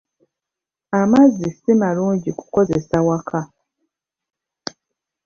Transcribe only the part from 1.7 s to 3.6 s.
malungi kukozesa waka.